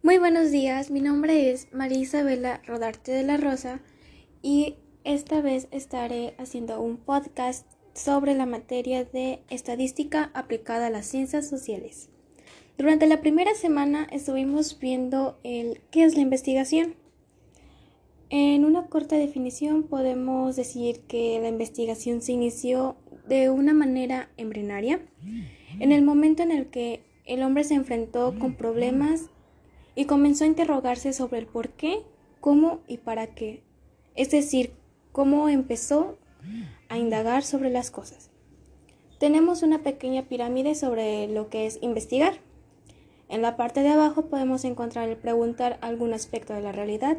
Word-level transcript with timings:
Muy 0.00 0.18
buenos 0.18 0.52
días, 0.52 0.92
mi 0.92 1.00
nombre 1.00 1.50
es 1.50 1.66
María 1.72 1.98
Isabela 1.98 2.62
Rodarte 2.64 3.10
de 3.10 3.24
la 3.24 3.36
Rosa 3.36 3.80
y 4.42 4.76
esta 5.02 5.40
vez 5.40 5.66
estaré 5.72 6.34
haciendo 6.38 6.80
un 6.80 6.98
podcast 6.98 7.66
sobre 7.94 8.36
la 8.36 8.46
materia 8.46 9.04
de 9.04 9.40
estadística 9.50 10.30
aplicada 10.34 10.86
a 10.86 10.90
las 10.90 11.04
ciencias 11.04 11.48
sociales. 11.48 12.10
Durante 12.78 13.08
la 13.08 13.20
primera 13.20 13.56
semana 13.56 14.06
estuvimos 14.12 14.78
viendo 14.78 15.40
el 15.42 15.80
qué 15.90 16.04
es 16.04 16.14
la 16.14 16.20
investigación. 16.20 16.94
En 18.30 18.64
una 18.64 18.86
corta 18.86 19.16
definición 19.16 19.82
podemos 19.82 20.54
decir 20.54 21.00
que 21.08 21.40
la 21.42 21.48
investigación 21.48 22.22
se 22.22 22.30
inició 22.30 22.94
de 23.26 23.50
una 23.50 23.74
manera 23.74 24.30
embrionaria 24.36 25.00
en 25.80 25.90
el 25.90 26.02
momento 26.02 26.44
en 26.44 26.52
el 26.52 26.66
que 26.66 27.02
el 27.24 27.42
hombre 27.42 27.64
se 27.64 27.74
enfrentó 27.74 28.38
con 28.38 28.54
problemas 28.54 29.28
y 29.98 30.04
comenzó 30.04 30.44
a 30.44 30.46
interrogarse 30.46 31.12
sobre 31.12 31.40
el 31.40 31.46
por 31.46 31.70
qué, 31.70 32.04
cómo 32.40 32.82
y 32.86 32.98
para 32.98 33.34
qué, 33.34 33.64
es 34.14 34.30
decir, 34.30 34.70
cómo 35.10 35.48
empezó 35.48 36.16
a 36.88 36.98
indagar 36.98 37.42
sobre 37.42 37.68
las 37.68 37.90
cosas. 37.90 38.30
Tenemos 39.18 39.64
una 39.64 39.82
pequeña 39.82 40.28
pirámide 40.28 40.76
sobre 40.76 41.26
lo 41.26 41.48
que 41.48 41.66
es 41.66 41.80
investigar. 41.82 42.34
En 43.28 43.42
la 43.42 43.56
parte 43.56 43.82
de 43.82 43.88
abajo 43.88 44.26
podemos 44.26 44.64
encontrar 44.64 45.08
el 45.08 45.16
preguntar 45.16 45.78
algún 45.80 46.12
aspecto 46.12 46.54
de 46.54 46.62
la 46.62 46.70
realidad. 46.70 47.18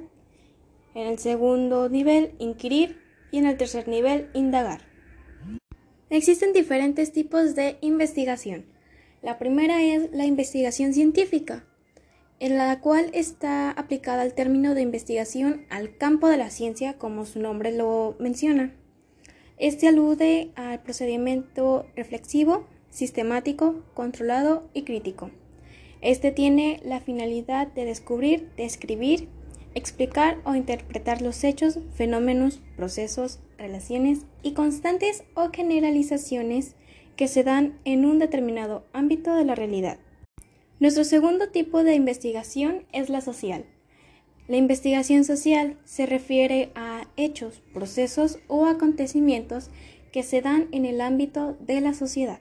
En 0.96 1.08
el 1.08 1.20
segundo 1.20 1.90
nivel, 1.90 2.32
inquirir. 2.40 3.02
Y 3.30 3.40
en 3.40 3.46
el 3.46 3.58
tercer 3.58 3.90
nivel, 3.90 4.30
indagar. 4.34 4.84
Existen 6.10 6.54
diferentes 6.54 7.12
tipos 7.12 7.56
de 7.56 7.78
investigación. 7.82 8.68
La 9.22 9.38
primera 9.38 9.84
es 9.84 10.10
la 10.14 10.26
investigación 10.26 10.94
científica, 10.94 11.66
en 12.40 12.58
la 12.58 12.80
cual 12.80 13.10
está 13.14 13.72
aplicada 13.72 14.24
el 14.24 14.34
término 14.34 14.74
de 14.74 14.82
investigación 14.82 15.66
al 15.70 15.98
campo 15.98 16.28
de 16.28 16.38
la 16.38 16.50
ciencia, 16.50 16.98
como 16.98 17.26
su 17.26 17.40
nombre 17.40 17.72
lo 17.72 18.16
menciona. 18.20 18.74
Este 19.58 19.90
alude 19.90 20.52
al 20.56 20.82
procedimiento 20.82 21.86
reflexivo, 21.96 22.66
sistemático, 22.90 23.84
controlado 23.94 24.70
y 24.74 24.84
crítico. 24.84 25.32
Este 26.02 26.32
tiene 26.32 26.80
la 26.86 27.02
finalidad 27.02 27.68
de 27.68 27.84
descubrir, 27.84 28.50
describir, 28.56 29.28
explicar 29.76 30.38
o 30.46 30.56
interpretar 30.56 31.22
los 31.22 31.44
hechos, 31.44 31.80
fenómenos, 31.94 32.62
procesos, 32.78 33.40
relaciones 33.58 34.20
y 34.42 34.54
constantes 34.54 35.24
o 35.34 35.50
generalizaciones 35.52 36.76
que 37.18 37.28
se 37.28 37.44
dan 37.44 37.78
en 37.84 38.06
un 38.06 38.18
determinado 38.18 38.86
ámbito 38.94 39.36
de 39.36 39.44
la 39.44 39.56
realidad. 39.56 40.00
Nuestro 40.80 41.04
segundo 41.04 41.50
tipo 41.50 41.84
de 41.84 41.94
investigación 41.94 42.86
es 42.94 43.10
la 43.10 43.20
social. 43.20 43.66
La 44.48 44.56
investigación 44.56 45.26
social 45.26 45.78
se 45.84 46.06
refiere 46.06 46.72
a 46.74 47.06
hechos, 47.18 47.62
procesos 47.74 48.40
o 48.48 48.66
acontecimientos 48.66 49.72
que 50.14 50.24
se 50.24 50.42
dan 50.42 50.70
en 50.72 50.86
el 50.86 51.02
ámbito 51.02 51.58
de 51.60 51.82
la 51.82 51.94
sociedad. 51.94 52.40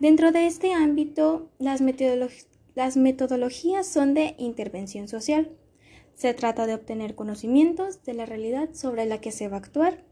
Dentro 0.00 0.32
de 0.32 0.46
este 0.46 0.74
ámbito, 0.74 1.48
las, 1.58 1.80
metodologías 1.80 3.86
son 3.86 4.12
de 4.12 4.34
intervención 4.36 5.08
social. 5.08 5.50
Se 6.14 6.34
trata 6.34 6.66
de 6.66 6.74
obtener 6.74 7.14
conocimientos 7.14 8.04
de 8.04 8.12
la 8.12 8.26
realidad 8.26 8.68
sobre 8.74 9.06
la 9.06 9.22
que 9.22 9.32
se 9.32 9.48
va 9.48 9.56
a 9.56 9.60
actuar 9.60 10.04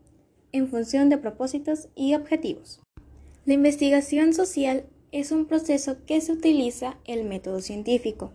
en 0.53 0.69
función 0.69 1.11
de 1.11 1.19
propósitos 1.19 1.89
y 1.95 2.14
objetivos. 2.14 2.81
La 3.45 3.53
investigación 3.53 4.33
social 4.33 4.86
es 5.15 5.31
un 5.31 5.47
proceso 5.47 6.05
que 6.07 6.20
se 6.20 6.33
utiliza 6.33 6.97
el 7.05 7.25
método 7.25 7.61
científico. 7.61 8.33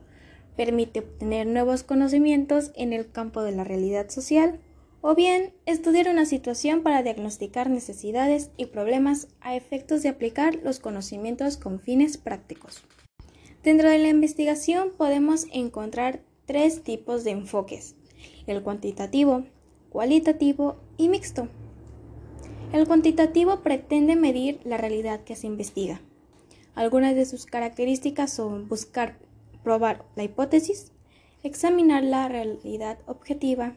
Permite 0.56 1.02
obtener 1.02 1.46
nuevos 1.46 1.84
conocimientos 1.84 2.72
en 2.74 2.94
el 2.94 3.12
campo 3.12 3.44
de 3.44 3.52
la 3.52 3.66
realidad 3.66 4.10
social 4.10 4.62
o 5.02 5.14
bien 5.14 5.54
estudiar 5.66 6.08
una 6.08 6.26
situación 6.26 6.82
para 6.82 7.04
diagnosticar 7.04 7.70
necesidades 7.70 8.52
y 8.56 8.68
problemas 8.68 9.28
a 9.42 9.58
efectos 9.58 10.04
de 10.04 10.10
aplicar 10.10 10.56
los 10.64 10.80
conocimientos 10.80 11.58
con 11.58 11.82
fines 11.82 12.18
prácticos. 12.18 12.82
Dentro 13.62 13.90
de 13.90 14.00
la 14.00 14.08
investigación 14.08 14.92
podemos 14.98 15.48
encontrar 15.52 16.22
tres 16.46 16.82
tipos 16.82 17.26
de 17.26 17.32
enfoques, 17.32 17.96
el 18.48 18.64
cuantitativo, 18.64 19.44
cualitativo 19.90 20.78
y 20.96 21.10
mixto. 21.10 21.50
El 22.72 22.88
cuantitativo 22.88 23.64
pretende 23.64 24.16
medir 24.16 24.62
la 24.64 24.78
realidad 24.78 25.26
que 25.26 25.36
se 25.36 25.48
investiga. 25.48 26.02
Algunas 26.76 27.16
de 27.16 27.26
sus 27.26 27.46
características 27.46 28.32
son 28.32 28.68
buscar 28.68 29.18
probar 29.64 30.06
la 30.16 30.24
hipótesis, 30.24 30.92
examinar 31.44 32.04
la 32.04 32.28
realidad 32.28 33.00
objetiva, 33.06 33.76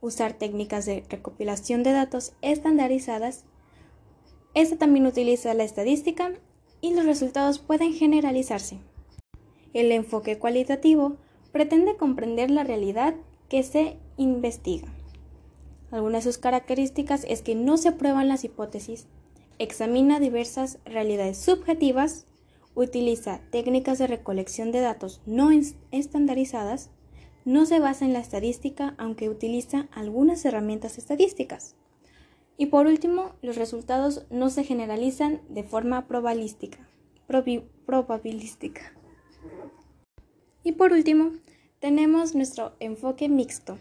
usar 0.00 0.32
técnicas 0.32 0.86
de 0.86 1.04
recopilación 1.08 1.82
de 1.82 1.92
datos 1.92 2.32
estandarizadas. 2.42 3.44
Esta 4.54 4.76
también 4.76 5.06
utiliza 5.06 5.54
la 5.54 5.64
estadística 5.64 6.32
y 6.80 6.94
los 6.94 7.04
resultados 7.04 7.58
pueden 7.58 7.92
generalizarse. 7.92 8.78
El 9.72 9.92
enfoque 9.92 10.38
cualitativo 10.38 11.16
pretende 11.52 11.96
comprender 11.96 12.50
la 12.50 12.64
realidad 12.64 13.14
que 13.48 13.62
se 13.62 13.96
investiga. 14.16 14.88
Algunas 15.90 16.24
de 16.24 16.32
sus 16.32 16.38
características 16.38 17.24
es 17.28 17.42
que 17.42 17.54
no 17.54 17.76
se 17.76 17.92
prueban 17.92 18.28
las 18.28 18.44
hipótesis, 18.44 19.06
examina 19.60 20.18
diversas 20.18 20.78
realidades 20.86 21.36
subjetivas, 21.36 22.26
utiliza 22.74 23.42
técnicas 23.50 23.98
de 23.98 24.06
recolección 24.06 24.72
de 24.72 24.80
datos 24.80 25.20
no 25.26 25.50
estandarizadas, 25.90 26.88
no 27.44 27.66
se 27.66 27.78
basa 27.78 28.06
en 28.06 28.14
la 28.14 28.20
estadística 28.20 28.94
aunque 28.96 29.28
utiliza 29.28 29.86
algunas 29.92 30.44
herramientas 30.46 30.96
estadísticas. 30.96 31.76
Y 32.56 32.66
por 32.66 32.86
último, 32.86 33.34
los 33.42 33.56
resultados 33.56 34.24
no 34.30 34.48
se 34.48 34.64
generalizan 34.64 35.42
de 35.50 35.62
forma 35.62 36.06
probabilística. 36.08 36.78
Y 40.64 40.72
por 40.72 40.92
último, 40.92 41.32
tenemos 41.80 42.34
nuestro 42.34 42.72
enfoque 42.80 43.28
mixto, 43.28 43.78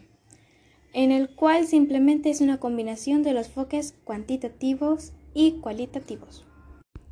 en 0.94 1.12
el 1.12 1.36
cual 1.36 1.68
simplemente 1.68 2.30
es 2.30 2.42
una 2.42 2.60
combinación 2.60 3.24
de 3.24 3.34
los 3.34 3.48
enfoques 3.48 3.96
cuantitativos 4.04 5.14
y 5.34 5.60
cualitativos. 5.60 6.46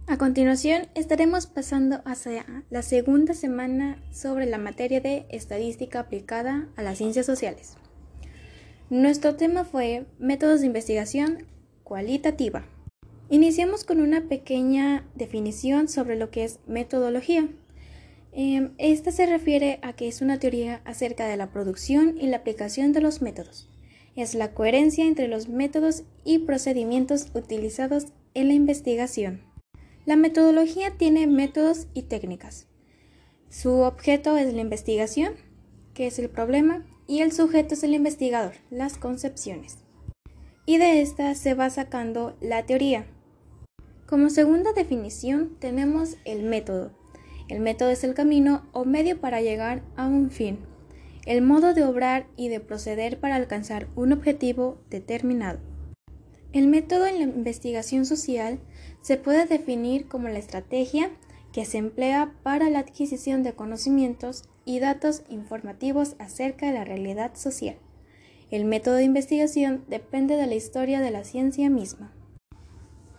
A 0.08 0.18
continuación 0.18 0.88
estaremos 0.96 1.48
pasando 1.48 2.02
hacia 2.06 2.64
la 2.70 2.82
segunda 2.82 3.34
semana 3.34 4.02
sobre 4.12 4.46
la 4.46 4.58
materia 4.58 5.02
de 5.02 5.26
estadística 5.30 6.00
aplicada 6.00 6.70
a 6.78 6.82
las 6.82 6.98
ciencias 6.98 7.26
sociales. 7.26 7.76
Nuestro 8.90 9.36
tema 9.36 9.66
fue 9.66 10.06
métodos 10.18 10.62
de 10.62 10.68
investigación 10.68 11.46
cualitativa. 11.84 12.66
Iniciamos 13.30 13.84
con 13.84 14.00
una 14.00 14.30
pequeña 14.30 15.06
definición 15.16 15.90
sobre 15.90 16.16
lo 16.16 16.32
que 16.32 16.46
es 16.46 16.62
metodología. 16.68 17.50
Em, 18.32 18.74
esta 18.78 19.12
se 19.12 19.26
refiere 19.26 19.80
a 19.82 19.94
que 19.94 20.08
es 20.08 20.22
una 20.22 20.40
teoría 20.40 20.82
acerca 20.86 21.28
de 21.28 21.38
la 21.38 21.52
producción 21.52 22.18
y 22.20 22.28
la 22.28 22.38
aplicación 22.38 22.94
de 22.94 23.02
los 23.02 23.22
métodos. 23.22 23.70
Es 24.16 24.34
la 24.34 24.54
coherencia 24.54 25.06
entre 25.06 25.28
los 25.28 25.48
métodos 25.48 26.04
y 26.24 26.40
procedimientos 26.40 27.28
utilizados 27.34 28.08
en 28.34 28.48
la 28.48 28.54
investigación. 28.54 29.42
La 30.06 30.16
metodología 30.16 30.92
tiene 30.98 31.28
métodos 31.28 31.88
y 31.94 32.04
técnicas. 32.04 32.68
Su 33.50 33.80
objeto 33.80 34.38
es 34.38 34.54
la 34.54 34.62
investigación, 34.62 35.34
que 35.94 36.08
es 36.08 36.20
el 36.20 36.30
problema, 36.30 36.86
y 37.08 37.22
el 37.22 37.32
sujeto 37.32 37.74
es 37.74 37.84
el 37.84 37.94
investigador, 37.94 38.54
las 38.70 38.98
concepciones. 38.98 39.78
Y 40.66 40.78
de 40.78 41.02
esta 41.02 41.34
se 41.36 41.54
va 41.54 41.70
sacando 41.70 42.36
la 42.42 42.66
teoría. 42.66 43.06
Como 44.06 44.30
segunda 44.30 44.74
definición 44.74 45.58
tenemos 45.60 46.18
el 46.26 46.44
método. 46.44 46.97
El 47.50 47.62
método 47.62 47.90
es 47.92 48.04
el 48.04 48.14
camino 48.14 48.64
o 48.74 48.84
medio 48.84 49.20
para 49.22 49.42
llegar 49.42 49.82
a 49.96 50.08
un 50.08 50.30
fin, 50.32 50.60
el 51.26 51.42
modo 51.42 51.74
de 51.74 51.84
obrar 51.84 52.28
y 52.36 52.50
de 52.50 52.60
proceder 52.60 53.20
para 53.20 53.36
alcanzar 53.36 53.88
un 53.96 54.12
objetivo 54.14 54.80
determinado. 54.90 55.60
El 56.54 56.68
método 56.68 57.06
en 57.06 57.18
la 57.18 57.24
investigación 57.24 58.06
social 58.06 58.60
se 59.02 59.18
puede 59.18 59.46
definir 59.46 60.08
como 60.08 60.28
la 60.30 60.40
estrategia 60.40 61.12
que 61.54 61.66
se 61.66 61.78
emplea 61.78 62.34
para 62.44 62.70
la 62.70 62.80
adquisición 62.80 63.44
de 63.44 63.54
conocimientos 63.54 64.44
y 64.66 64.80
datos 64.80 65.24
informativos 65.30 66.16
acerca 66.20 66.68
de 66.68 66.74
la 66.74 66.84
realidad 66.84 67.36
social. 67.36 67.78
El 68.52 68.66
método 68.66 68.96
de 68.96 69.04
investigación 69.04 69.84
depende 69.88 70.36
de 70.36 70.48
la 70.48 70.56
historia 70.56 71.02
de 71.02 71.12
la 71.12 71.24
ciencia 71.24 71.70
misma. 71.70 72.14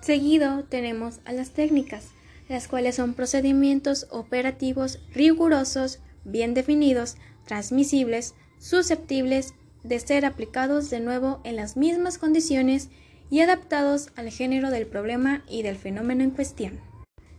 Seguido 0.00 0.64
tenemos 0.64 1.20
a 1.24 1.32
las 1.32 1.50
técnicas, 1.50 2.12
las 2.48 2.68
cuales 2.68 2.96
son 2.96 3.14
procedimientos 3.14 4.06
operativos 4.10 5.00
rigurosos, 5.12 6.00
bien 6.24 6.54
definidos, 6.54 7.16
transmisibles, 7.46 8.34
susceptibles 8.58 9.54
de 9.84 10.00
ser 10.00 10.24
aplicados 10.24 10.90
de 10.90 11.00
nuevo 11.00 11.40
en 11.44 11.56
las 11.56 11.76
mismas 11.76 12.18
condiciones 12.18 12.88
y 13.30 13.40
adaptados 13.40 14.08
al 14.16 14.30
género 14.30 14.70
del 14.70 14.86
problema 14.86 15.44
y 15.48 15.62
del 15.62 15.76
fenómeno 15.76 16.24
en 16.24 16.30
cuestión. 16.30 16.80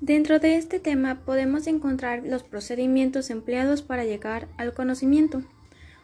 Dentro 0.02 0.40
de 0.40 0.56
este 0.56 0.80
tema 0.80 1.26
podemos 1.26 1.68
encontrar 1.68 2.24
los 2.24 2.44
procedimientos 2.44 3.30
empleados 3.30 3.82
para 3.82 4.06
llegar 4.06 4.48
al 4.58 4.74
conocimiento. 4.74 5.44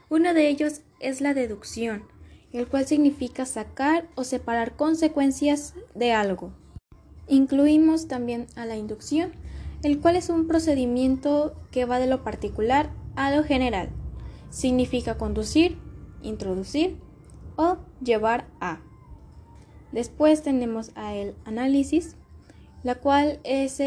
Uno 0.09 0.33
de 0.33 0.49
ellos 0.49 0.81
es 0.99 1.21
la 1.21 1.33
deducción, 1.33 2.03
el 2.51 2.67
cual 2.67 2.85
significa 2.85 3.45
sacar 3.45 4.07
o 4.15 4.23
separar 4.23 4.75
consecuencias 4.75 5.75
de 5.93 6.11
algo. 6.11 6.51
Incluimos 7.27 8.07
también 8.07 8.47
a 8.55 8.65
la 8.65 8.77
inducción, 8.77 9.31
el 9.83 9.99
cual 9.99 10.15
es 10.15 10.29
un 10.29 10.47
procedimiento 10.47 11.55
que 11.71 11.85
va 11.85 11.99
de 11.99 12.07
lo 12.07 12.23
particular 12.23 12.91
a 13.15 13.35
lo 13.35 13.43
general. 13.43 13.89
Significa 14.49 15.17
conducir, 15.17 15.77
introducir 16.21 16.97
o 17.55 17.77
llevar 18.01 18.47
a. 18.59 18.79
Después 19.91 20.43
tenemos 20.43 20.91
a 20.95 21.13
el 21.15 21.35
análisis, 21.45 22.15
la 22.83 22.95
cual 22.95 23.39
es 23.43 23.81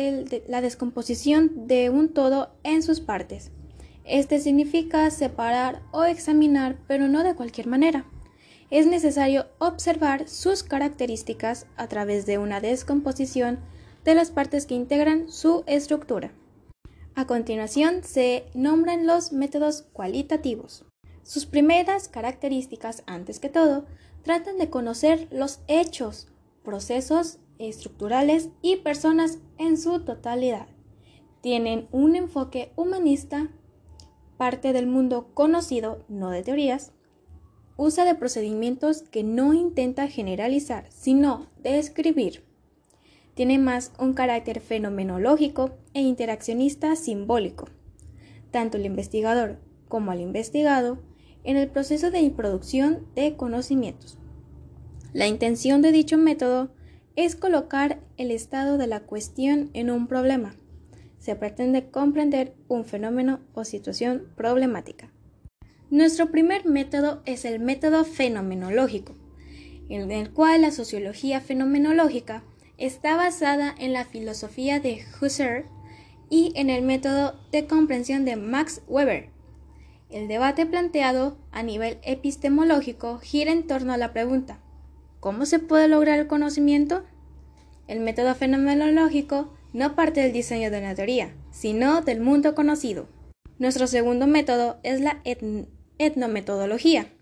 la 0.48 0.60
descomposición 0.60 1.68
de 1.68 1.90
un 1.90 2.08
todo 2.08 2.50
en 2.64 2.82
sus 2.82 3.00
partes. 3.00 3.52
Este 4.04 4.40
significa 4.40 5.10
separar 5.10 5.82
o 5.92 6.04
examinar, 6.04 6.78
pero 6.88 7.08
no 7.08 7.22
de 7.22 7.34
cualquier 7.34 7.66
manera. 7.66 8.06
Es 8.70 8.86
necesario 8.86 9.46
observar 9.58 10.28
sus 10.28 10.62
características 10.62 11.66
a 11.76 11.88
través 11.88 12.26
de 12.26 12.36
una 12.36 12.60
descomposición 12.60 13.60
de 14.04 14.14
las 14.14 14.30
partes 14.30 14.66
que 14.66 14.74
integran 14.74 15.30
su 15.30 15.64
estructura. 15.66 16.32
A 17.14 17.26
continuación 17.26 18.04
se 18.04 18.44
nombran 18.54 19.06
los 19.06 19.32
métodos 19.32 19.82
cualitativos. 19.92 20.84
Sus 21.22 21.46
primeras 21.46 22.08
características, 22.08 23.02
antes 23.06 23.40
que 23.40 23.48
todo, 23.48 23.86
tratan 24.22 24.58
de 24.58 24.68
conocer 24.68 25.28
los 25.30 25.60
hechos, 25.66 26.28
procesos 26.62 27.38
estructurales 27.58 28.50
y 28.60 28.76
personas 28.76 29.38
en 29.56 29.78
su 29.78 30.04
totalidad. 30.04 30.68
Tienen 31.40 31.88
un 31.90 32.16
enfoque 32.16 32.72
humanista, 32.76 33.48
parte 34.36 34.72
del 34.72 34.86
mundo 34.86 35.30
conocido, 35.34 36.04
no 36.08 36.30
de 36.30 36.42
teorías, 36.42 36.92
usa 37.78 38.04
de 38.04 38.16
procedimientos 38.16 39.02
que 39.02 39.22
no 39.22 39.54
intenta 39.54 40.08
generalizar, 40.08 40.86
sino 40.90 41.46
describir. 41.62 42.42
Tiene 43.34 43.58
más 43.58 43.92
un 44.00 44.14
carácter 44.14 44.58
fenomenológico 44.58 45.78
e 45.94 46.00
interaccionista 46.02 46.96
simbólico. 46.96 47.68
Tanto 48.50 48.76
el 48.76 48.84
investigador 48.84 49.60
como 49.86 50.12
el 50.12 50.20
investigado 50.20 50.98
en 51.44 51.56
el 51.56 51.68
proceso 51.68 52.10
de 52.10 52.28
producción 52.30 53.06
de 53.14 53.36
conocimientos. 53.36 54.18
La 55.12 55.28
intención 55.28 55.80
de 55.80 55.92
dicho 55.92 56.18
método 56.18 56.70
es 57.14 57.36
colocar 57.36 58.00
el 58.16 58.32
estado 58.32 58.76
de 58.76 58.88
la 58.88 59.00
cuestión 59.00 59.70
en 59.72 59.90
un 59.90 60.08
problema. 60.08 60.56
Se 61.20 61.36
pretende 61.36 61.90
comprender 61.90 62.54
un 62.66 62.84
fenómeno 62.84 63.38
o 63.54 63.64
situación 63.64 64.24
problemática. 64.34 65.12
Nuestro 65.90 66.30
primer 66.30 66.66
método 66.66 67.22
es 67.24 67.46
el 67.46 67.60
método 67.60 68.04
fenomenológico, 68.04 69.14
en 69.88 70.10
el 70.10 70.30
cual 70.30 70.60
la 70.60 70.70
sociología 70.70 71.40
fenomenológica 71.40 72.42
está 72.76 73.16
basada 73.16 73.74
en 73.78 73.94
la 73.94 74.04
filosofía 74.04 74.80
de 74.80 75.02
Husserl 75.18 75.64
y 76.28 76.52
en 76.56 76.68
el 76.68 76.82
método 76.82 77.40
de 77.52 77.66
comprensión 77.66 78.26
de 78.26 78.36
Max 78.36 78.82
Weber. 78.86 79.30
El 80.10 80.28
debate 80.28 80.66
planteado 80.66 81.38
a 81.52 81.62
nivel 81.62 81.96
epistemológico 82.02 83.18
gira 83.18 83.50
en 83.50 83.66
torno 83.66 83.94
a 83.94 83.96
la 83.96 84.12
pregunta 84.12 84.60
¿Cómo 85.20 85.46
se 85.46 85.58
puede 85.58 85.88
lograr 85.88 86.18
el 86.18 86.26
conocimiento? 86.26 87.02
El 87.86 88.00
método 88.00 88.34
fenomenológico 88.34 89.54
no 89.72 89.94
parte 89.94 90.20
del 90.20 90.32
diseño 90.32 90.70
de 90.70 90.80
una 90.80 90.94
teoría, 90.94 91.34
sino 91.50 92.02
del 92.02 92.20
mundo 92.20 92.54
conocido. 92.54 93.08
Nuestro 93.58 93.86
segundo 93.86 94.26
método 94.26 94.78
es 94.82 95.00
la 95.00 95.20
etnometodología. 95.98 97.12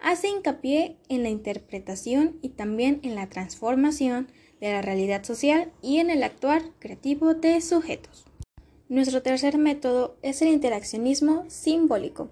Hace 0.00 0.28
hincapié 0.28 0.96
en 1.08 1.22
la 1.22 1.28
interpretación 1.28 2.38
y 2.40 2.50
también 2.50 3.00
en 3.02 3.14
la 3.14 3.28
transformación 3.28 4.28
de 4.60 4.72
la 4.72 4.82
realidad 4.82 5.24
social 5.24 5.72
y 5.82 5.98
en 5.98 6.10
el 6.10 6.22
actuar 6.22 6.62
creativo 6.78 7.34
de 7.34 7.60
sujetos. 7.60 8.26
Nuestro 8.88 9.22
tercer 9.22 9.58
método 9.58 10.16
es 10.22 10.40
el 10.40 10.48
interaccionismo 10.48 11.44
simbólico. 11.48 12.30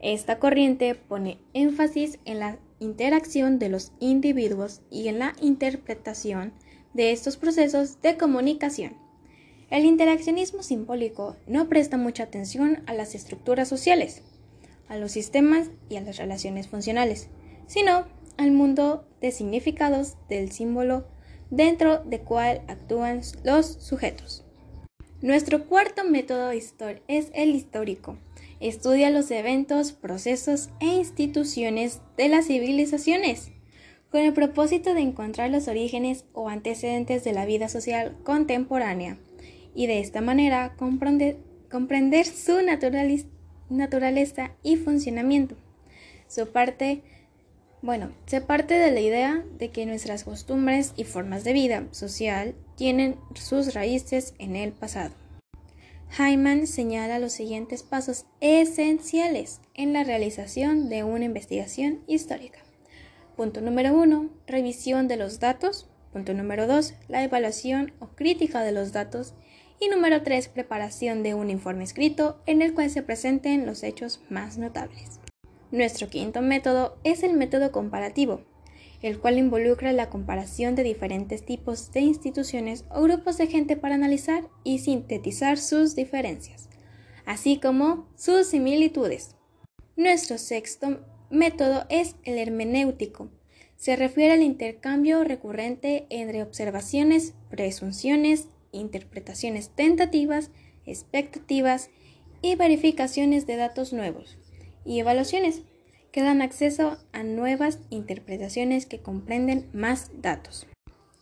Esta 0.00 0.38
corriente 0.38 0.94
pone 0.94 1.38
énfasis 1.54 2.18
en 2.24 2.40
la 2.40 2.58
interacción 2.80 3.58
de 3.58 3.70
los 3.70 3.92
individuos 3.98 4.82
y 4.90 5.08
en 5.08 5.18
la 5.18 5.34
interpretación 5.40 6.52
de 6.92 7.12
estos 7.12 7.36
procesos 7.36 8.00
de 8.02 8.16
comunicación. 8.16 8.96
El 9.70 9.84
interaccionismo 9.84 10.62
simbólico 10.62 11.36
no 11.46 11.68
presta 11.68 11.96
mucha 11.96 12.24
atención 12.24 12.82
a 12.86 12.94
las 12.94 13.14
estructuras 13.14 13.68
sociales, 13.68 14.22
a 14.88 14.96
los 14.96 15.12
sistemas 15.12 15.70
y 15.88 15.96
a 15.96 16.00
las 16.00 16.16
relaciones 16.16 16.68
funcionales, 16.68 17.28
sino 17.66 18.06
al 18.36 18.52
mundo 18.52 19.06
de 19.20 19.32
significados 19.32 20.16
del 20.28 20.52
símbolo 20.52 21.06
dentro 21.50 21.98
de 22.04 22.20
cual 22.20 22.62
actúan 22.68 23.20
los 23.44 23.66
sujetos. 23.66 24.44
Nuestro 25.22 25.66
cuarto 25.66 26.04
método 26.04 26.50
es 26.50 26.74
el 27.34 27.54
histórico. 27.54 28.18
Estudia 28.60 29.10
los 29.10 29.30
eventos, 29.30 29.92
procesos 29.92 30.70
e 30.80 30.86
instituciones 30.86 32.00
de 32.16 32.28
las 32.28 32.46
civilizaciones 32.46 33.50
con 34.10 34.20
el 34.20 34.32
propósito 34.32 34.94
de 34.94 35.00
encontrar 35.00 35.50
los 35.50 35.68
orígenes 35.68 36.24
o 36.32 36.48
antecedentes 36.48 37.24
de 37.24 37.32
la 37.32 37.44
vida 37.44 37.68
social 37.68 38.16
contemporánea 38.22 39.18
y 39.74 39.86
de 39.86 40.00
esta 40.00 40.20
manera 40.20 40.74
comprender, 40.76 41.36
su 42.26 42.62
naturaleza 42.62 43.26
y 44.62 44.76
funcionamiento. 44.76 45.56
Su 46.28 46.48
parte, 46.50 47.02
bueno, 47.82 48.10
se 48.26 48.40
parte 48.40 48.74
de 48.74 48.90
la 48.90 49.00
idea 49.00 49.44
de 49.58 49.70
que 49.70 49.86
nuestras 49.86 50.24
costumbres 50.24 50.92
y 50.96 51.04
formas 51.04 51.44
de 51.44 51.52
vida 51.52 51.84
social 51.92 52.54
tienen 52.76 53.16
sus 53.34 53.74
raíces 53.74 54.34
en 54.38 54.56
el 54.56 54.72
pasado. 54.72 55.14
Hyman 56.18 56.66
señala 56.66 57.18
los 57.18 57.32
siguientes 57.32 57.82
pasos 57.82 58.26
esenciales 58.40 59.60
en 59.74 59.92
la 59.92 60.04
realización 60.04 60.88
de 60.88 61.04
una 61.04 61.24
investigación 61.24 62.00
histórica. 62.06 62.60
Punto 63.36 63.60
número 63.60 63.94
1. 63.94 64.30
Revisión 64.46 65.08
de 65.08 65.16
los 65.16 65.40
datos. 65.40 65.86
Punto 66.12 66.32
número 66.32 66.66
2. 66.66 66.94
La 67.08 67.22
evaluación 67.22 67.92
o 67.98 68.06
crítica 68.08 68.62
de 68.62 68.72
los 68.72 68.92
datos. 68.92 69.34
Y 69.78 69.88
número 69.88 70.22
3. 70.22 70.48
Preparación 70.48 71.22
de 71.22 71.34
un 71.34 71.50
informe 71.50 71.84
escrito 71.84 72.40
en 72.46 72.62
el 72.62 72.72
cual 72.72 72.88
se 72.88 73.02
presenten 73.02 73.66
los 73.66 73.82
hechos 73.82 74.22
más 74.30 74.56
notables. 74.56 75.20
Nuestro 75.70 76.08
quinto 76.08 76.40
método 76.40 76.96
es 77.04 77.22
el 77.22 77.34
método 77.34 77.72
comparativo, 77.72 78.40
el 79.02 79.18
cual 79.18 79.36
involucra 79.36 79.92
la 79.92 80.08
comparación 80.08 80.76
de 80.76 80.82
diferentes 80.82 81.44
tipos 81.44 81.92
de 81.92 82.00
instituciones 82.00 82.86
o 82.90 83.02
grupos 83.02 83.36
de 83.36 83.48
gente 83.48 83.76
para 83.76 83.96
analizar 83.96 84.48
y 84.64 84.78
sintetizar 84.78 85.58
sus 85.58 85.94
diferencias, 85.94 86.70
así 87.26 87.58
como 87.60 88.08
sus 88.16 88.46
similitudes. 88.46 89.36
Nuestro 89.94 90.38
sexto 90.38 91.00
método 91.28 91.84
es 91.90 92.16
el 92.24 92.38
hermenéutico. 92.38 93.28
Se 93.76 93.94
refiere 93.94 94.32
al 94.32 94.42
intercambio 94.42 95.22
recurrente 95.22 96.06
entre 96.08 96.42
observaciones, 96.42 97.34
presunciones, 97.50 98.48
interpretaciones 98.76 99.70
tentativas, 99.70 100.50
expectativas 100.84 101.90
y 102.42 102.54
verificaciones 102.54 103.46
de 103.46 103.56
datos 103.56 103.92
nuevos 103.92 104.38
y 104.84 105.00
evaluaciones 105.00 105.62
que 106.12 106.22
dan 106.22 106.40
acceso 106.40 106.96
a 107.12 107.22
nuevas 107.22 107.78
interpretaciones 107.90 108.86
que 108.86 109.00
comprenden 109.00 109.68
más 109.72 110.10
datos. 110.22 110.66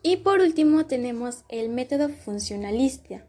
Y 0.02 0.18
por 0.18 0.40
último 0.40 0.86
tenemos 0.86 1.44
el 1.48 1.70
método 1.70 2.10
funcionalista. 2.10 3.24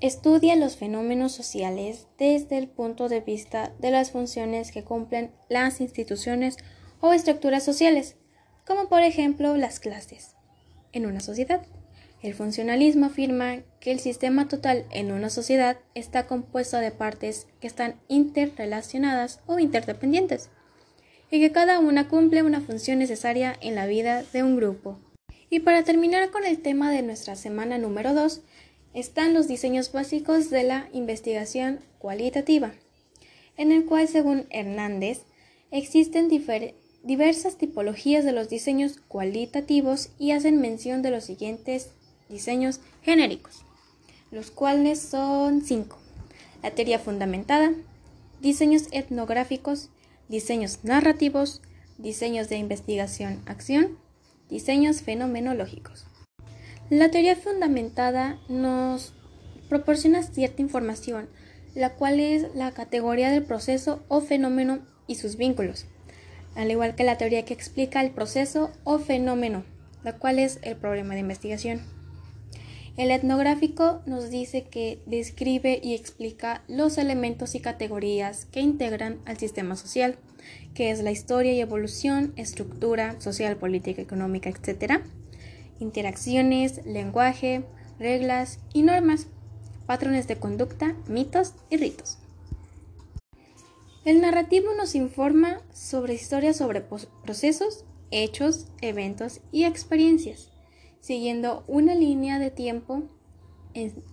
Estudia 0.00 0.56
los 0.56 0.76
fenómenos 0.76 1.32
sociales 1.32 2.08
desde 2.18 2.58
el 2.58 2.68
punto 2.68 3.08
de 3.08 3.20
vista 3.20 3.72
de 3.78 3.92
las 3.92 4.10
funciones 4.10 4.72
que 4.72 4.82
cumplen 4.82 5.30
las 5.48 5.80
instituciones 5.80 6.56
o 7.00 7.12
estructuras 7.12 7.64
sociales, 7.64 8.16
como 8.66 8.88
por 8.88 9.02
ejemplo 9.02 9.56
las 9.56 9.78
clases, 9.78 10.34
en 10.92 11.06
una 11.06 11.20
sociedad. 11.20 11.64
El 12.22 12.34
funcionalismo 12.34 13.06
afirma 13.06 13.62
que 13.80 13.90
el 13.90 13.98
sistema 13.98 14.46
total 14.46 14.86
en 14.90 15.10
una 15.10 15.28
sociedad 15.28 15.78
está 15.96 16.28
compuesto 16.28 16.76
de 16.76 16.92
partes 16.92 17.48
que 17.60 17.66
están 17.66 17.96
interrelacionadas 18.06 19.40
o 19.46 19.58
interdependientes 19.58 20.48
y 21.32 21.40
que 21.40 21.50
cada 21.50 21.80
una 21.80 22.08
cumple 22.08 22.44
una 22.44 22.60
función 22.60 23.00
necesaria 23.00 23.56
en 23.60 23.74
la 23.74 23.86
vida 23.86 24.22
de 24.32 24.44
un 24.44 24.54
grupo. 24.54 25.00
Y 25.50 25.60
para 25.60 25.82
terminar 25.82 26.30
con 26.30 26.44
el 26.44 26.62
tema 26.62 26.92
de 26.92 27.02
nuestra 27.02 27.34
semana 27.34 27.76
número 27.76 28.14
2, 28.14 28.42
están 28.94 29.34
los 29.34 29.48
diseños 29.48 29.90
básicos 29.90 30.48
de 30.48 30.62
la 30.62 30.88
investigación 30.92 31.80
cualitativa, 31.98 32.72
en 33.56 33.72
el 33.72 33.84
cual, 33.84 34.06
según 34.06 34.46
Hernández, 34.50 35.22
existen 35.72 36.28
diversas 37.02 37.56
tipologías 37.56 38.24
de 38.24 38.32
los 38.32 38.48
diseños 38.48 38.98
cualitativos 39.08 40.10
y 40.18 40.30
hacen 40.30 40.60
mención 40.60 41.02
de 41.02 41.10
los 41.10 41.24
siguientes 41.24 41.90
diseños 42.32 42.80
genéricos, 43.02 43.64
los 44.32 44.50
cuales 44.50 45.00
son 45.00 45.62
cinco. 45.62 45.98
La 46.62 46.72
teoría 46.72 46.98
fundamentada, 46.98 47.72
diseños 48.40 48.84
etnográficos, 48.90 49.90
diseños 50.28 50.80
narrativos, 50.82 51.62
diseños 51.98 52.48
de 52.48 52.56
investigación-acción, 52.56 53.98
diseños 54.48 55.02
fenomenológicos. 55.02 56.06
La 56.90 57.10
teoría 57.10 57.36
fundamentada 57.36 58.40
nos 58.48 59.12
proporciona 59.68 60.22
cierta 60.22 60.62
información, 60.62 61.28
la 61.74 61.94
cual 61.94 62.20
es 62.20 62.54
la 62.54 62.72
categoría 62.72 63.30
del 63.30 63.44
proceso 63.44 64.02
o 64.08 64.20
fenómeno 64.20 64.80
y 65.06 65.14
sus 65.14 65.36
vínculos, 65.36 65.86
al 66.54 66.70
igual 66.70 66.94
que 66.94 67.04
la 67.04 67.18
teoría 67.18 67.44
que 67.44 67.54
explica 67.54 68.00
el 68.00 68.10
proceso 68.10 68.70
o 68.84 68.98
fenómeno, 68.98 69.64
la 70.04 70.18
cual 70.18 70.38
es 70.38 70.58
el 70.62 70.76
problema 70.76 71.14
de 71.14 71.20
investigación. 71.20 72.01
El 72.94 73.10
etnográfico 73.10 74.02
nos 74.04 74.28
dice 74.28 74.64
que 74.64 75.02
describe 75.06 75.80
y 75.82 75.94
explica 75.94 76.62
los 76.68 76.98
elementos 76.98 77.54
y 77.54 77.60
categorías 77.60 78.44
que 78.44 78.60
integran 78.60 79.18
al 79.24 79.38
sistema 79.38 79.76
social, 79.76 80.18
que 80.74 80.90
es 80.90 81.02
la 81.02 81.10
historia 81.10 81.54
y 81.54 81.60
evolución, 81.60 82.34
estructura 82.36 83.18
social, 83.18 83.56
política, 83.56 84.02
económica, 84.02 84.50
etc., 84.50 85.00
interacciones, 85.80 86.84
lenguaje, 86.84 87.64
reglas 87.98 88.60
y 88.74 88.82
normas, 88.82 89.26
patrones 89.86 90.28
de 90.28 90.36
conducta, 90.36 90.94
mitos 91.08 91.54
y 91.70 91.78
ritos. 91.78 92.18
El 94.04 94.20
narrativo 94.20 94.74
nos 94.74 94.94
informa 94.94 95.62
sobre 95.72 96.12
historias 96.12 96.58
sobre 96.58 96.82
procesos, 97.24 97.86
hechos, 98.10 98.66
eventos 98.82 99.40
y 99.50 99.64
experiencias, 99.64 100.51
siguiendo 101.02 101.64
una 101.66 101.94
línea 101.94 102.38
de 102.38 102.50
tiempo 102.50 103.02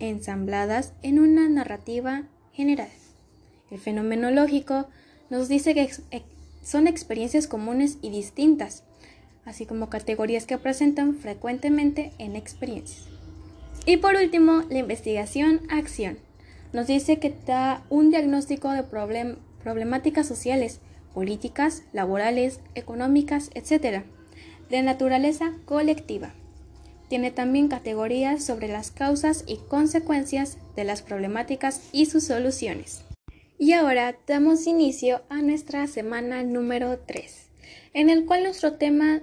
ensambladas 0.00 0.92
en 1.02 1.20
una 1.20 1.48
narrativa 1.48 2.24
general. 2.52 2.88
El 3.70 3.78
fenomenológico 3.78 4.88
nos 5.30 5.48
dice 5.48 5.72
que 5.72 5.88
son 6.62 6.88
experiencias 6.88 7.46
comunes 7.46 7.98
y 8.02 8.10
distintas, 8.10 8.82
así 9.44 9.66
como 9.66 9.88
categorías 9.88 10.46
que 10.46 10.58
presentan 10.58 11.14
frecuentemente 11.14 12.12
en 12.18 12.34
experiencias. 12.34 13.06
Y 13.86 13.98
por 13.98 14.16
último, 14.16 14.64
la 14.68 14.78
investigación-acción 14.78 16.18
nos 16.72 16.88
dice 16.88 17.20
que 17.20 17.34
da 17.46 17.84
un 17.88 18.10
diagnóstico 18.10 18.70
de 18.72 18.82
problemáticas 18.82 20.26
sociales, 20.26 20.80
políticas, 21.14 21.84
laborales, 21.92 22.60
económicas, 22.74 23.50
etc., 23.54 24.02
de 24.68 24.82
naturaleza 24.82 25.52
colectiva. 25.64 26.34
Tiene 27.10 27.32
también 27.32 27.66
categorías 27.66 28.44
sobre 28.44 28.68
las 28.68 28.92
causas 28.92 29.42
y 29.48 29.56
consecuencias 29.56 30.58
de 30.76 30.84
las 30.84 31.02
problemáticas 31.02 31.88
y 31.90 32.06
sus 32.06 32.22
soluciones. 32.22 33.02
Y 33.58 33.72
ahora 33.72 34.16
damos 34.28 34.68
inicio 34.68 35.22
a 35.28 35.42
nuestra 35.42 35.88
semana 35.88 36.44
número 36.44 37.00
3, 37.00 37.48
en 37.94 38.10
el 38.10 38.26
cual 38.26 38.44
nuestro 38.44 38.74
tema 38.74 39.22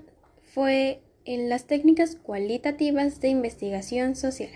fue 0.54 1.00
en 1.24 1.48
las 1.48 1.64
técnicas 1.64 2.18
cualitativas 2.18 3.22
de 3.22 3.30
investigación 3.30 4.18
social. 4.18 4.52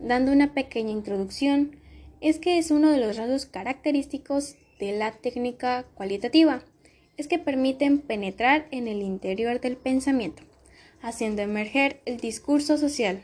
Dando 0.00 0.32
una 0.32 0.54
pequeña 0.54 0.90
introducción, 0.90 1.76
es 2.22 2.38
que 2.38 2.56
es 2.56 2.70
uno 2.70 2.90
de 2.90 2.98
los 2.98 3.18
rasgos 3.18 3.44
característicos 3.44 4.56
de 4.80 4.96
la 4.96 5.12
técnica 5.12 5.84
cualitativa, 5.96 6.64
es 7.18 7.28
que 7.28 7.38
permiten 7.38 7.98
penetrar 7.98 8.68
en 8.70 8.88
el 8.88 9.02
interior 9.02 9.60
del 9.60 9.76
pensamiento, 9.76 10.42
haciendo 11.04 11.42
emerger 11.42 12.00
el 12.06 12.16
discurso 12.16 12.78
social. 12.78 13.22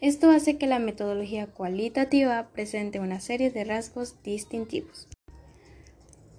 Esto 0.00 0.30
hace 0.30 0.58
que 0.58 0.66
la 0.66 0.80
metodología 0.80 1.46
cualitativa 1.46 2.48
presente 2.52 2.98
una 2.98 3.20
serie 3.20 3.52
de 3.52 3.62
rasgos 3.62 4.16
distintivos. 4.24 5.06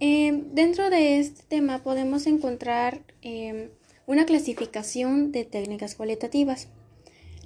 Eh, 0.02 0.44
dentro 0.52 0.90
de 0.90 1.20
este 1.20 1.44
tema 1.48 1.80
podemos 1.80 2.28
encontrar 2.28 3.02
eh, 3.22 3.72
una 4.06 4.26
clasificación 4.26 5.32
de 5.32 5.46
técnicas 5.46 5.96
cualitativas, 5.96 6.68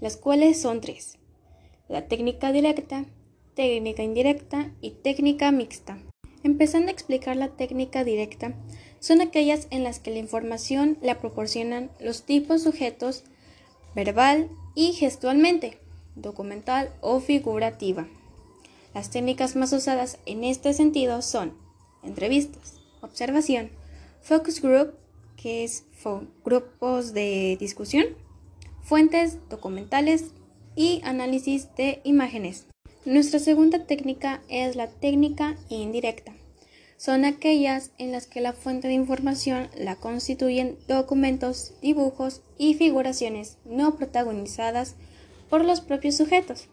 las 0.01 0.17
cuales 0.17 0.59
son 0.59 0.81
tres. 0.81 1.19
La 1.87 2.07
técnica 2.07 2.51
directa, 2.51 3.05
técnica 3.53 4.01
indirecta 4.01 4.71
y 4.81 4.91
técnica 4.91 5.51
mixta. 5.51 5.99
Empezando 6.41 6.87
a 6.87 6.91
explicar 6.91 7.35
la 7.35 7.49
técnica 7.49 8.03
directa, 8.03 8.55
son 8.99 9.21
aquellas 9.21 9.67
en 9.69 9.83
las 9.83 9.99
que 9.99 10.11
la 10.11 10.19
información 10.19 10.97
la 11.01 11.19
proporcionan 11.19 11.89
los 11.99 12.23
tipos 12.23 12.63
sujetos 12.63 13.23
verbal 13.95 14.49
y 14.75 14.93
gestualmente, 14.93 15.79
documental 16.15 16.91
o 17.01 17.19
figurativa. 17.19 18.07
Las 18.93 19.09
técnicas 19.09 19.55
más 19.55 19.73
usadas 19.73 20.17
en 20.25 20.43
este 20.43 20.73
sentido 20.73 21.21
son 21.21 21.53
entrevistas, 22.03 22.75
observación, 23.01 23.69
focus 24.21 24.61
group, 24.61 24.93
que 25.35 25.63
es 25.63 25.83
grupos 26.43 27.13
de 27.13 27.57
discusión, 27.59 28.05
fuentes 28.81 29.37
documentales 29.49 30.31
y 30.75 31.01
análisis 31.03 31.67
de 31.75 32.01
imágenes. 32.03 32.65
Nuestra 33.05 33.39
segunda 33.39 33.85
técnica 33.85 34.41
es 34.47 34.75
la 34.75 34.87
técnica 34.87 35.55
indirecta. 35.69 36.36
Son 36.97 37.25
aquellas 37.25 37.91
en 37.97 38.11
las 38.11 38.27
que 38.27 38.41
la 38.41 38.53
fuente 38.53 38.87
de 38.87 38.95
información 38.95 39.69
la 39.77 39.95
constituyen 39.95 40.77
documentos, 40.87 41.73
dibujos 41.81 42.41
y 42.57 42.73
figuraciones 42.73 43.57
no 43.65 43.95
protagonizadas 43.95 44.95
por 45.49 45.63
los 45.63 45.79
propios 45.79 46.17
sujetos, 46.17 46.67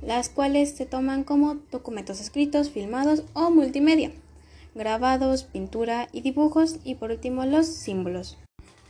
las 0.00 0.28
cuales 0.28 0.70
se 0.70 0.86
toman 0.86 1.24
como 1.24 1.56
documentos 1.70 2.20
escritos, 2.20 2.70
filmados 2.70 3.24
o 3.34 3.50
multimedia 3.50 4.12
grabados, 4.74 5.44
pintura 5.44 6.08
y 6.12 6.22
dibujos 6.22 6.78
y 6.84 6.94
por 6.94 7.10
último 7.10 7.44
los 7.44 7.66
símbolos. 7.66 8.38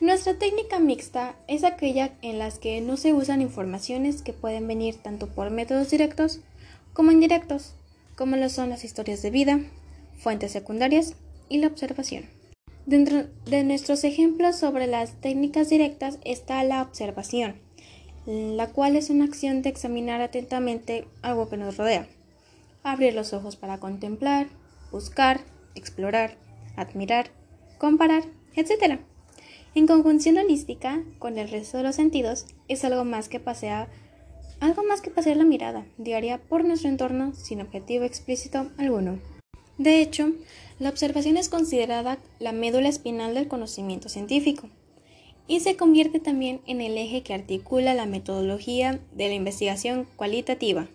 Nuestra 0.00 0.35
técnica 0.35 0.78
mixta 0.78 1.37
es 1.47 1.64
aquella 1.64 2.12
en 2.23 2.38
las 2.38 2.59
que 2.59 2.80
no 2.80 2.97
se 2.97 3.12
usan 3.12 3.40
informaciones 3.40 4.23
que 4.23 4.32
pueden 4.32 4.66
venir 4.66 4.97
tanto 4.97 5.28
por 5.28 5.50
métodos 5.50 5.90
directos 5.90 6.40
como 6.92 7.12
indirectos, 7.12 7.75
como 8.16 8.37
lo 8.37 8.49
son 8.49 8.71
las 8.71 8.85
historias 8.85 9.23
de 9.23 9.30
vida, 9.30 9.61
fuentes 10.23 10.52
secundarias 10.52 11.14
y 11.49 11.59
la 11.59 11.67
observación. 11.67 12.25
Dentro 12.87 13.25
de 13.45 13.64
nuestros 13.64 14.05
ejemplos 14.05 14.57
sobre 14.57 14.87
las 14.87 15.21
técnicas 15.21 15.69
directas 15.69 16.19
está 16.25 16.62
la 16.64 16.83
observación, 16.83 17.57
la 18.26 18.69
cual 18.69 18.97
es 18.97 19.11
una 19.11 19.25
acción 19.25 19.62
de 19.62 19.69
examinar 19.69 20.21
atentamente 20.21 21.07
algo 21.23 21.49
que 21.49 21.57
nos 21.57 21.76
rodea, 21.76 22.09
abrir 22.83 23.14
los 23.14 23.33
ojos 23.33 23.57
para 23.57 23.79
contemplar, 23.79 24.49
buscar, 24.91 25.41
explorar, 25.75 26.37
admirar, 26.76 27.31
comparar, 27.79 28.25
etc. 28.55 29.00
En 29.75 29.87
conjunción 29.87 30.38
holística 30.38 31.02
con 31.19 31.38
el 31.38 31.49
resto 31.49 31.79
de 31.79 31.85
los 31.85 31.97
sentidos 31.97 32.47
es 32.69 32.85
algo 32.85 33.05
más 33.05 33.29
que 33.29 33.41
pasear 33.41 33.88
algo 34.61 34.85
más 34.85 35.00
que 35.00 35.11
pasear 35.11 35.37
la 35.37 35.45
mirada 35.45 35.85
diaria 35.99 36.38
por 36.38 36.64
nuestro 36.64 36.88
entorno 36.88 37.35
sin 37.35 37.61
objetivo 37.61 38.05
explícito 38.05 38.71
alguno. 38.79 39.19
De 39.79 40.00
hecho, 40.00 40.33
la 40.79 40.91
observación 40.91 41.37
es 41.37 41.49
considerada 41.49 42.19
la 42.38 42.52
médula 42.52 42.88
espinal 42.88 43.35
del 43.35 43.49
conocimiento 43.49 44.09
científico 44.09 44.69
y 45.47 45.61
se 45.61 45.76
convierte 45.76 46.21
también 46.21 46.61
en 46.67 46.81
el 46.81 46.97
eje 46.97 47.23
que 47.23 47.35
articula 47.35 47.95
la 47.95 48.07
metodología 48.07 49.00
de 49.12 49.29
la 49.29 49.35
investigación 49.35 50.07
cualitativa. 50.17 50.88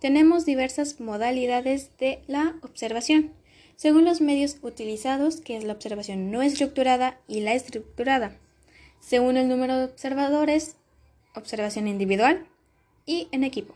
Tenemos 0.00 0.46
diversas 0.46 1.00
modalidades 1.00 1.90
de 1.98 2.20
la 2.26 2.56
observación, 2.62 3.32
según 3.76 4.04
los 4.04 4.20
medios 4.20 4.58
utilizados, 4.62 5.40
que 5.40 5.56
es 5.56 5.64
la 5.64 5.72
observación 5.72 6.30
no 6.30 6.42
estructurada 6.42 7.20
y 7.26 7.40
la 7.40 7.54
estructurada, 7.54 8.36
según 9.00 9.36
el 9.36 9.48
número 9.48 9.76
de 9.76 9.84
observadores, 9.84 10.76
observación 11.34 11.88
individual 11.88 12.46
y 13.06 13.28
en 13.32 13.44
equipo, 13.44 13.74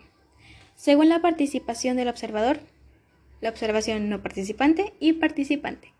según 0.76 1.08
la 1.08 1.20
participación 1.20 1.96
del 1.96 2.08
observador, 2.08 2.60
la 3.42 3.50
observación 3.50 4.08
no 4.08 4.22
participante 4.22 4.94
y 5.00 5.12
participante, 5.14 5.92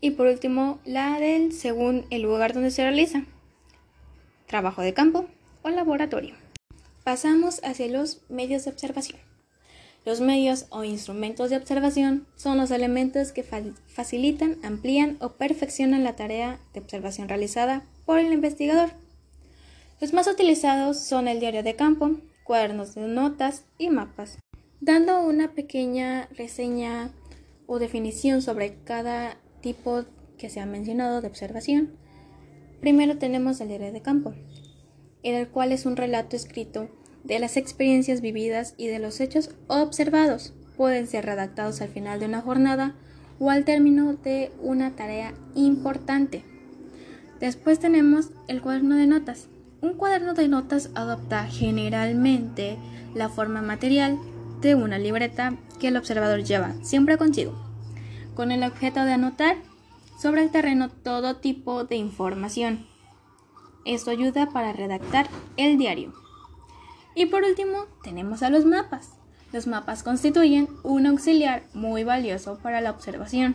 y 0.00 0.12
por 0.12 0.28
último 0.28 0.78
la 0.84 1.18
del 1.18 1.52
según 1.52 2.06
el 2.10 2.22
lugar 2.22 2.52
donde 2.52 2.70
se 2.70 2.82
realiza, 2.82 3.24
trabajo 4.46 4.82
de 4.82 4.94
campo 4.94 5.26
o 5.62 5.70
laboratorio. 5.70 6.34
Pasamos 7.02 7.60
hacia 7.64 7.88
los 7.88 8.20
medios 8.28 8.64
de 8.64 8.70
observación. 8.70 9.18
Los 10.04 10.20
medios 10.20 10.66
o 10.70 10.84
instrumentos 10.84 11.50
de 11.50 11.56
observación 11.56 12.28
son 12.36 12.58
los 12.58 12.70
elementos 12.70 13.32
que 13.32 13.42
facilitan, 13.42 14.58
amplían 14.62 15.16
o 15.20 15.30
perfeccionan 15.30 16.04
la 16.04 16.14
tarea 16.14 16.60
de 16.74 16.80
observación 16.80 17.28
realizada 17.28 17.84
por 18.04 18.20
el 18.20 18.32
investigador. 18.32 18.90
Los 20.00 20.12
más 20.12 20.28
utilizados 20.28 21.00
son 21.00 21.26
el 21.26 21.40
diario 21.40 21.62
de 21.62 21.74
campo, 21.74 22.12
cuadernos 22.44 22.94
de 22.94 23.08
notas 23.08 23.64
y 23.78 23.88
mapas. 23.88 24.38
Dando 24.80 25.26
una 25.26 25.52
pequeña 25.52 26.28
reseña 26.36 27.10
o 27.66 27.78
definición 27.78 28.42
sobre 28.42 28.76
cada 28.84 29.38
tipo 29.62 30.04
que 30.36 30.50
se 30.50 30.60
ha 30.60 30.66
mencionado 30.66 31.22
de 31.22 31.28
observación, 31.28 31.96
primero 32.80 33.16
tenemos 33.16 33.58
el 33.60 33.68
diario 33.68 33.90
de 33.90 34.02
campo, 34.02 34.34
en 35.22 35.34
el 35.34 35.48
cual 35.48 35.72
es 35.72 35.86
un 35.86 35.96
relato 35.96 36.36
escrito 36.36 36.90
de 37.24 37.38
las 37.38 37.56
experiencias 37.56 38.20
vividas 38.20 38.74
y 38.76 38.88
de 38.88 38.98
los 38.98 39.18
hechos 39.20 39.50
observados. 39.66 40.52
Pueden 40.76 41.06
ser 41.06 41.24
redactados 41.24 41.80
al 41.80 41.88
final 41.88 42.20
de 42.20 42.26
una 42.26 42.42
jornada 42.42 42.94
o 43.38 43.48
al 43.48 43.64
término 43.64 44.12
de 44.14 44.52
una 44.60 44.94
tarea 44.94 45.32
importante. 45.54 46.44
Después 47.40 47.78
tenemos 47.78 48.30
el 48.46 48.60
cuaderno 48.60 48.96
de 48.96 49.06
notas. 49.06 49.48
Un 49.80 49.94
cuaderno 49.94 50.34
de 50.34 50.48
notas 50.48 50.90
adopta 50.94 51.46
generalmente 51.46 52.76
la 53.14 53.30
forma 53.30 53.62
material 53.62 54.18
una 54.74 54.98
libreta 54.98 55.54
que 55.78 55.88
el 55.88 55.96
observador 55.96 56.42
lleva 56.42 56.74
siempre 56.82 57.18
consigo, 57.18 57.54
con 58.34 58.50
el 58.50 58.62
objeto 58.62 59.04
de 59.04 59.12
anotar 59.12 59.56
sobre 60.20 60.42
el 60.42 60.50
terreno 60.50 60.88
todo 60.88 61.36
tipo 61.36 61.84
de 61.84 61.96
información. 61.96 62.86
Esto 63.84 64.10
ayuda 64.10 64.50
para 64.50 64.72
redactar 64.72 65.28
el 65.56 65.78
diario. 65.78 66.12
Y 67.14 67.26
por 67.26 67.44
último, 67.44 67.86
tenemos 68.02 68.42
a 68.42 68.50
los 68.50 68.64
mapas. 68.64 69.10
Los 69.52 69.66
mapas 69.66 70.02
constituyen 70.02 70.68
un 70.82 71.06
auxiliar 71.06 71.62
muy 71.72 72.04
valioso 72.04 72.58
para 72.62 72.80
la 72.80 72.90
observación. 72.90 73.54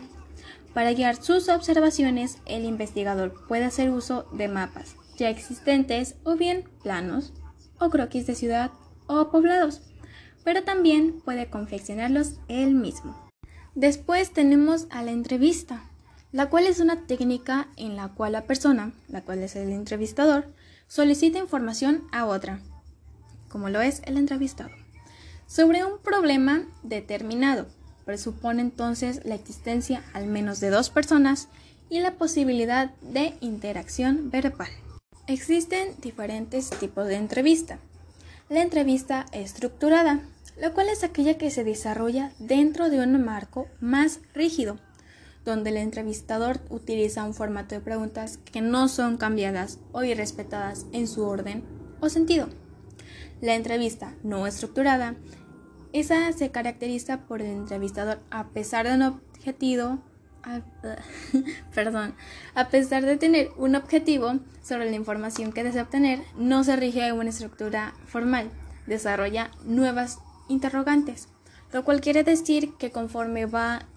Para 0.72 0.92
guiar 0.92 1.22
sus 1.22 1.48
observaciones, 1.48 2.38
el 2.46 2.64
investigador 2.64 3.46
puede 3.46 3.66
hacer 3.66 3.90
uso 3.90 4.26
de 4.32 4.48
mapas 4.48 4.96
ya 5.16 5.30
existentes 5.30 6.16
o 6.24 6.36
bien 6.36 6.64
planos 6.82 7.32
o 7.78 7.90
croquis 7.90 8.26
de 8.26 8.34
ciudad 8.34 8.70
o 9.06 9.30
poblados, 9.30 9.82
pero 10.44 10.62
también 10.64 11.20
puede 11.24 11.48
confeccionarlos 11.48 12.34
él 12.48 12.74
mismo. 12.74 13.16
Después 13.74 14.32
tenemos 14.32 14.86
a 14.90 15.02
la 15.02 15.10
entrevista, 15.10 15.84
la 16.30 16.50
cual 16.50 16.66
es 16.66 16.80
una 16.80 17.06
técnica 17.06 17.68
en 17.76 17.96
la 17.96 18.08
cual 18.08 18.32
la 18.32 18.44
persona, 18.44 18.92
la 19.08 19.22
cual 19.22 19.42
es 19.42 19.56
el 19.56 19.70
entrevistador, 19.70 20.46
solicita 20.88 21.38
información 21.38 22.04
a 22.12 22.26
otra, 22.26 22.60
como 23.48 23.68
lo 23.68 23.80
es 23.80 24.02
el 24.04 24.16
entrevistado, 24.16 24.70
sobre 25.46 25.84
un 25.84 25.98
problema 25.98 26.64
determinado 26.82 27.66
presupone 28.04 28.62
entonces 28.62 29.20
la 29.24 29.34
existencia 29.34 30.02
al 30.12 30.26
menos 30.26 30.60
de 30.60 30.70
dos 30.70 30.90
personas 30.90 31.48
y 31.88 32.00
la 32.00 32.14
posibilidad 32.14 32.90
de 33.00 33.34
interacción 33.40 34.30
verbal. 34.30 34.70
Existen 35.26 35.94
diferentes 36.00 36.70
tipos 36.70 37.06
de 37.06 37.16
entrevista. 37.16 37.78
La 38.48 38.62
entrevista 38.62 39.26
estructurada, 39.32 40.20
la 40.56 40.72
cual 40.72 40.88
es 40.88 41.04
aquella 41.04 41.38
que 41.38 41.50
se 41.50 41.64
desarrolla 41.64 42.32
dentro 42.38 42.90
de 42.90 43.00
un 43.00 43.24
marco 43.24 43.68
más 43.80 44.20
rígido, 44.34 44.78
donde 45.44 45.70
el 45.70 45.76
entrevistador 45.76 46.60
utiliza 46.70 47.24
un 47.24 47.34
formato 47.34 47.74
de 47.74 47.80
preguntas 47.80 48.38
que 48.38 48.60
no 48.60 48.88
son 48.88 49.16
cambiadas 49.16 49.78
o 49.92 50.04
irrespetadas 50.04 50.86
en 50.92 51.08
su 51.08 51.24
orden 51.24 51.64
o 52.00 52.08
sentido. 52.08 52.48
La 53.40 53.54
entrevista 53.54 54.14
no 54.22 54.46
estructurada 54.46 55.16
esa 55.92 56.32
se 56.32 56.50
caracteriza 56.50 57.18
por 57.26 57.42
el 57.42 57.50
entrevistador, 57.50 58.20
a 58.30 58.48
pesar 58.48 58.88
de 58.88 58.94
un 58.94 59.02
objetivo, 59.02 59.98
perdón, 61.74 62.14
a 62.54 62.68
pesar 62.68 63.04
de 63.04 63.18
tener 63.18 63.50
un 63.58 63.76
objetivo 63.76 64.38
sobre 64.62 64.88
la 64.88 64.96
información 64.96 65.52
que 65.52 65.64
desea 65.64 65.82
obtener, 65.82 66.20
no 66.36 66.64
se 66.64 66.76
rige 66.76 67.12
una 67.12 67.28
estructura 67.28 67.94
formal, 68.06 68.50
desarrolla 68.86 69.50
nuevas 69.64 70.18
interrogantes, 70.52 71.28
lo 71.72 71.84
cual 71.84 72.00
quiere 72.00 72.22
decir 72.22 72.74
que 72.74 72.90
conforme 72.90 73.46
va, 73.46 73.88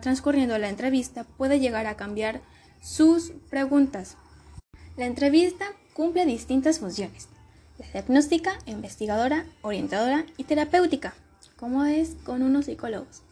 transcurriendo 0.00 0.58
la 0.58 0.68
entrevista 0.68 1.24
puede 1.24 1.60
llegar 1.60 1.86
a 1.86 1.96
cambiar 1.96 2.40
sus 2.82 3.32
preguntas. 3.48 4.16
La 4.96 5.06
entrevista 5.06 5.66
cumple 5.94 6.26
distintas 6.26 6.80
funciones 6.80 7.28
la 7.78 7.86
diagnóstica, 7.92 8.58
investigadora, 8.66 9.46
orientadora 9.62 10.26
y 10.36 10.44
terapéutica, 10.44 11.14
como 11.56 11.84
es 11.84 12.16
con 12.24 12.42
unos 12.42 12.66
psicólogos. 12.66 13.22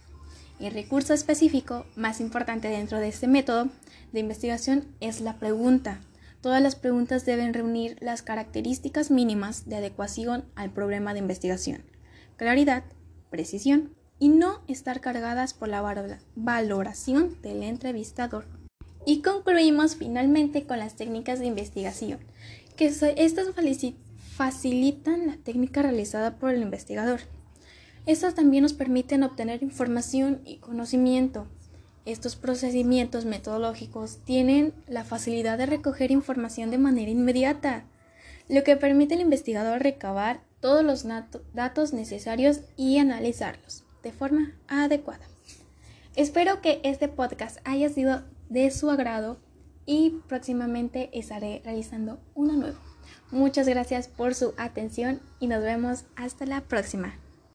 El 0.60 0.72
recurso 0.72 1.12
específico 1.12 1.84
más 1.96 2.20
importante 2.20 2.68
dentro 2.68 2.98
de 2.98 3.08
este 3.08 3.26
método 3.26 3.68
de 4.12 4.20
investigación 4.20 4.84
es 5.00 5.20
la 5.20 5.34
pregunta. 5.38 6.00
Todas 6.40 6.62
las 6.62 6.76
preguntas 6.76 7.26
deben 7.26 7.54
reunir 7.54 7.98
las 8.00 8.22
características 8.22 9.10
mínimas 9.10 9.68
de 9.68 9.76
adecuación 9.76 10.44
al 10.54 10.70
problema 10.70 11.12
de 11.12 11.18
investigación, 11.18 11.82
claridad, 12.36 12.84
precisión 13.30 13.94
y 14.18 14.28
no 14.28 14.60
estar 14.68 15.00
cargadas 15.00 15.54
por 15.54 15.68
la 15.68 15.82
valoración 16.34 17.40
del 17.42 17.62
entrevistador. 17.62 18.46
Y 19.04 19.22
concluimos 19.22 19.96
finalmente 19.96 20.66
con 20.66 20.78
las 20.78 20.96
técnicas 20.96 21.38
de 21.38 21.46
investigación, 21.46 22.18
que 22.76 22.86
estas 22.86 23.48
facilitan 24.36 25.26
la 25.26 25.36
técnica 25.36 25.82
realizada 25.82 26.38
por 26.38 26.50
el 26.50 26.62
investigador. 26.62 27.20
Estas 28.04 28.34
también 28.34 28.62
nos 28.62 28.74
permiten 28.74 29.22
obtener 29.22 29.62
información 29.62 30.40
y 30.44 30.58
conocimiento. 30.58 31.46
Estos 32.04 32.36
procedimientos 32.36 33.24
metodológicos 33.24 34.18
tienen 34.24 34.74
la 34.86 35.04
facilidad 35.04 35.58
de 35.58 35.66
recoger 35.66 36.10
información 36.10 36.70
de 36.70 36.78
manera 36.78 37.10
inmediata, 37.10 37.84
lo 38.48 38.62
que 38.62 38.76
permite 38.76 39.14
al 39.14 39.22
investigador 39.22 39.82
recabar 39.82 40.40
todos 40.60 40.84
los 40.84 41.06
datos 41.54 41.92
necesarios 41.92 42.60
y 42.76 42.98
analizarlos 42.98 43.84
de 44.02 44.12
forma 44.12 44.52
adecuada. 44.68 45.26
Espero 46.14 46.62
que 46.62 46.80
este 46.82 47.08
podcast 47.08 47.58
haya 47.64 47.88
sido 47.88 48.22
de 48.48 48.70
su 48.70 48.90
agrado 48.90 49.38
y 49.84 50.20
próximamente 50.28 51.10
estaré 51.12 51.60
realizando 51.64 52.18
uno 52.34 52.54
nuevo. 52.54 52.78
Muchas 53.30 53.68
gracias 53.68 54.08
por 54.08 54.34
su 54.34 54.54
atención 54.56 55.20
y 55.40 55.46
nos 55.46 55.62
vemos 55.62 56.04
hasta 56.16 56.46
la 56.46 56.62
próxima. 56.62 57.14